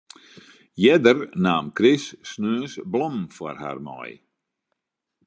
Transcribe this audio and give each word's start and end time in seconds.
Earder 0.89 1.17
naam 1.45 1.67
Chris 1.77 2.05
sneons 2.29 2.73
blommen 2.91 3.25
foar 3.35 3.57
har 3.61 3.79
mei. 3.87 4.11